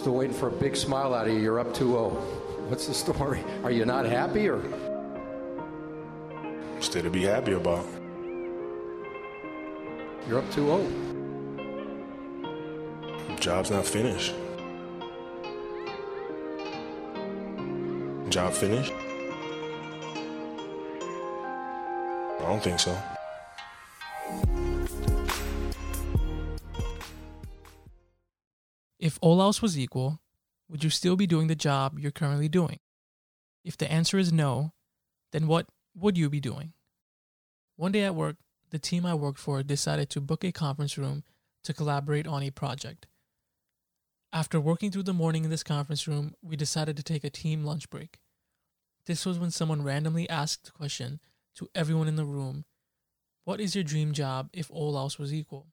[0.00, 1.40] Still waiting for a big smile out of you.
[1.40, 2.08] You're up 2 0.
[2.70, 3.44] What's the story?
[3.62, 4.62] Are you not happy or?
[6.80, 7.84] Still to be happy about.
[10.26, 10.86] You're up 2 0.
[13.40, 14.34] Job's not finished.
[18.30, 18.94] Job finished?
[22.38, 22.96] I don't think so.
[29.00, 30.20] If all else was equal,
[30.68, 32.80] would you still be doing the job you're currently doing?
[33.64, 34.74] If the answer is no,
[35.32, 36.74] then what would you be doing?
[37.76, 38.36] One day at work,
[38.68, 41.24] the team I worked for decided to book a conference room
[41.64, 43.06] to collaborate on a project.
[44.34, 47.64] After working through the morning in this conference room, we decided to take a team
[47.64, 48.20] lunch break.
[49.06, 51.20] This was when someone randomly asked the question
[51.54, 52.66] to everyone in the room
[53.44, 55.68] What is your dream job if all else was equal?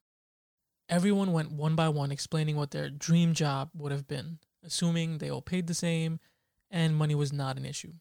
[0.88, 5.30] Everyone went one by one explaining what their dream job would have been, assuming they
[5.30, 6.18] all paid the same
[6.70, 7.92] and money was not an issue.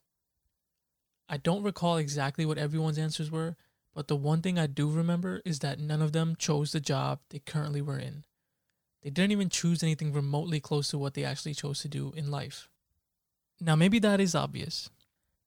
[1.30, 3.58] I don't recall exactly what everyone's answers were,
[3.94, 7.20] but the one thing I do remember is that none of them chose the job
[7.30, 8.24] they currently were in.
[9.02, 12.32] They didn't even choose anything remotely close to what they actually chose to do in
[12.32, 12.70] life.
[13.60, 14.90] Now, maybe that is obvious.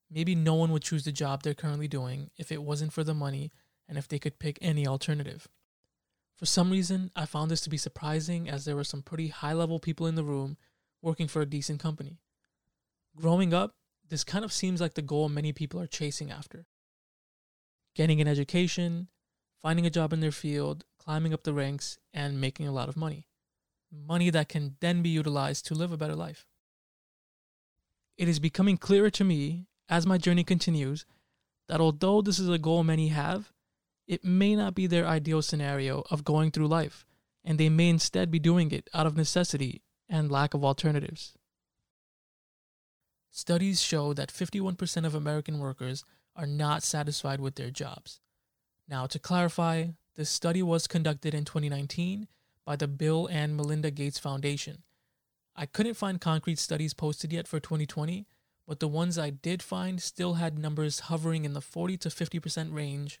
[0.09, 3.13] Maybe no one would choose the job they're currently doing if it wasn't for the
[3.13, 3.51] money
[3.87, 5.47] and if they could pick any alternative.
[6.41, 9.53] For some reason, I found this to be surprising as there were some pretty high
[9.53, 10.57] level people in the room
[10.99, 12.17] working for a decent company.
[13.15, 13.75] Growing up,
[14.09, 16.65] this kind of seems like the goal many people are chasing after
[17.93, 19.07] getting an education,
[19.61, 22.97] finding a job in their field, climbing up the ranks, and making a lot of
[22.97, 23.27] money.
[23.91, 26.47] Money that can then be utilized to live a better life.
[28.17, 31.05] It is becoming clearer to me as my journey continues
[31.67, 33.51] that although this is a goal many have,
[34.07, 37.05] it may not be their ideal scenario of going through life,
[37.43, 41.33] and they may instead be doing it out of necessity and lack of alternatives.
[43.29, 46.03] Studies show that 51% of American workers
[46.35, 48.19] are not satisfied with their jobs.
[48.87, 52.27] Now, to clarify, this study was conducted in 2019
[52.65, 54.83] by the Bill and Melinda Gates Foundation.
[55.55, 58.27] I couldn't find concrete studies posted yet for 2020,
[58.67, 62.73] but the ones I did find still had numbers hovering in the 40 to 50%
[62.73, 63.19] range,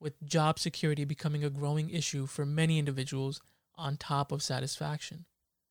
[0.00, 3.40] with job security becoming a growing issue for many individuals
[3.76, 5.24] on top of satisfaction.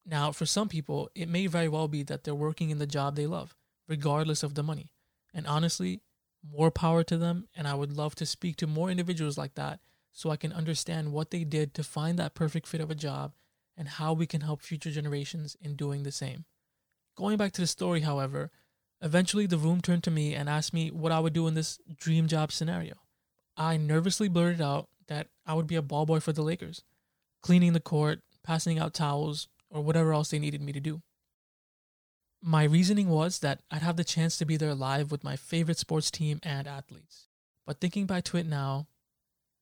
[0.06, 3.16] Now, for some people, it may very well be that they're working in the job
[3.16, 3.56] they love,
[3.88, 4.92] regardless of the money.
[5.34, 6.02] And honestly,
[6.48, 9.80] more power to them, and I would love to speak to more individuals like that
[10.12, 13.34] so I can understand what they did to find that perfect fit of a job
[13.76, 16.46] and how we can help future generations in doing the same.
[17.16, 18.52] Going back to the story, however,
[19.02, 21.80] eventually the room turned to me and asked me what I would do in this
[21.98, 22.96] dream job scenario.
[23.58, 26.84] I nervously blurted out that I would be a ball boy for the Lakers,
[27.42, 31.02] cleaning the court, passing out towels, or whatever else they needed me to do.
[32.42, 35.80] My reasoning was that I'd have the chance to be there live with my favorite
[35.80, 37.28] sports team and athletes.
[37.66, 38.88] But thinking back to it now,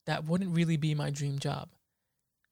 [0.06, 1.70] that wouldn't really be my dream job.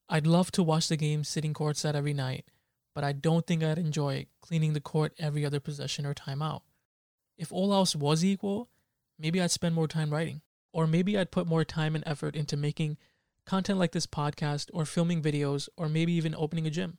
[0.07, 2.45] I'd love to watch the game sitting courtside every night,
[2.93, 6.61] but I don't think I'd enjoy cleaning the court every other possession or timeout.
[7.37, 8.69] If all else was equal,
[9.17, 10.41] maybe I'd spend more time writing,
[10.73, 12.97] or maybe I'd put more time and effort into making
[13.45, 16.97] content like this podcast or filming videos or maybe even opening a gym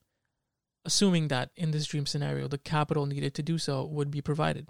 [0.84, 4.68] assuming that in this dream scenario, the capital needed to do so would be provided.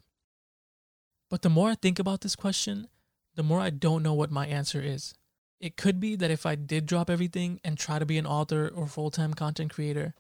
[1.31, 2.89] But the more I think about this question,
[3.35, 5.15] the more I don't know what my answer is.
[5.59, 8.69] It could be that if I did drop everything and try to be an author
[8.69, 10.15] or full time content creator,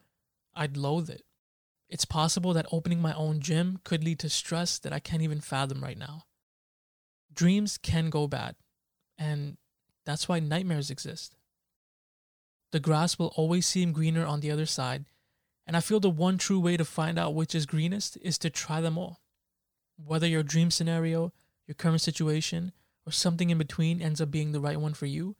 [0.54, 1.22] I'd loathe it.
[1.88, 5.40] It's possible that opening my own gym could lead to stress that I can't even
[5.40, 6.22] fathom right now.
[7.34, 8.54] Dreams can go bad,
[9.18, 9.56] and
[10.04, 11.34] that's why nightmares exist.
[12.72, 15.04] The grass will always seem greener on the other side,
[15.66, 18.50] and I feel the one true way to find out which is greenest is to
[18.50, 19.20] try them all.
[19.96, 21.32] Whether your dream scenario,
[21.66, 22.72] your current situation,
[23.06, 25.36] or something in between ends up being the right one for you,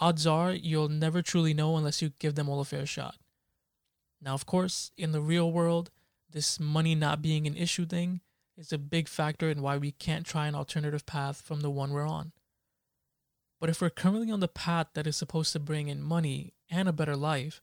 [0.00, 3.16] odds are you'll never truly know unless you give them all a fair shot.
[4.20, 5.90] Now, of course, in the real world,
[6.30, 8.20] this money not being an issue thing
[8.56, 11.92] is a big factor in why we can't try an alternative path from the one
[11.92, 12.32] we're on.
[13.60, 16.88] But if we're currently on the path that is supposed to bring in money and
[16.88, 17.62] a better life,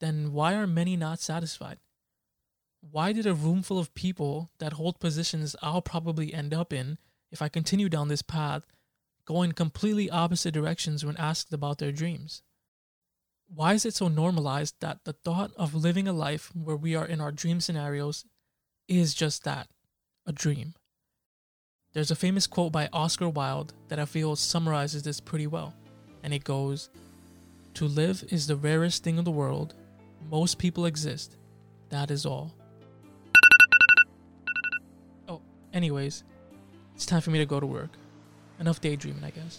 [0.00, 1.78] then why are many not satisfied?
[2.80, 6.98] Why did a room full of people that hold positions I'll probably end up in
[7.32, 8.62] if I continue down this path
[9.26, 12.42] go in completely opposite directions when asked about their dreams?
[13.48, 17.06] Why is it so normalized that the thought of living a life where we are
[17.06, 18.24] in our dream scenarios
[18.88, 19.68] is just that
[20.24, 20.74] a dream?
[21.96, 25.72] There's a famous quote by Oscar Wilde that I feel summarizes this pretty well,
[26.22, 26.90] and it goes
[27.72, 29.72] To live is the rarest thing in the world.
[30.30, 31.38] Most people exist.
[31.88, 32.54] That is all.
[35.26, 35.40] Oh,
[35.72, 36.22] anyways,
[36.94, 37.92] it's time for me to go to work.
[38.60, 39.58] Enough daydreaming, I guess.